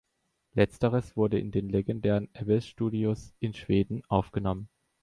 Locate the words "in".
1.37-1.51, 3.37-3.53